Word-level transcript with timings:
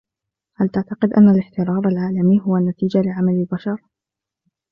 هل 0.55 0.69
تعتقد 0.69 1.13
أن 1.13 1.29
الاحترار 1.29 1.87
العالمي 1.87 2.41
هو 2.41 2.57
نتيجة 2.57 3.01
لعمل 3.01 3.33
البشر؟ 3.33 3.81